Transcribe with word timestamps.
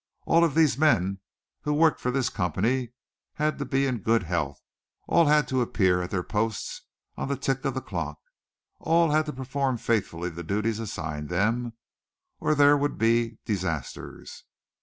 All 0.23 0.43
of 0.43 0.55
these 0.55 0.79
men 0.79 1.19
who 1.61 1.75
worked 1.75 1.99
for 1.99 2.09
this 2.09 2.29
company 2.29 2.89
had 3.33 3.59
to 3.59 3.65
be 3.65 3.85
in 3.85 3.99
good 3.99 4.23
health, 4.23 4.59
all 5.07 5.27
had 5.27 5.47
to 5.49 5.61
appear 5.61 6.01
at 6.01 6.09
their 6.09 6.23
posts 6.23 6.81
on 7.15 7.27
the 7.27 7.37
tick 7.37 7.63
of 7.65 7.75
the 7.75 7.81
clock, 7.81 8.17
all 8.79 9.11
had 9.11 9.27
to 9.27 9.31
perform 9.33 9.77
faithfully 9.77 10.31
the 10.31 10.41
duties 10.41 10.79
assigned 10.79 11.29
them, 11.29 11.73
or 12.39 12.55
there 12.55 12.75
would 12.77 12.97
be 12.97 13.37
disasters. 13.45 14.43